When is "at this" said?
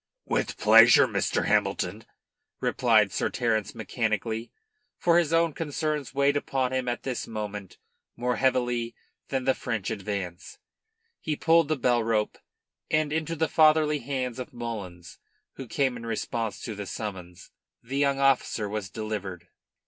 6.87-7.27